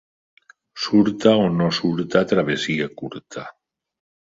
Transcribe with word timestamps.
Surta 0.85 1.35
o 1.43 1.45
no 1.59 1.69
surta, 1.81 2.27
travessia 2.35 2.93
curta. 3.03 3.51